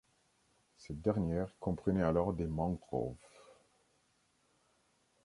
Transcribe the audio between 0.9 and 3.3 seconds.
dernière comprenait alors des mangroves.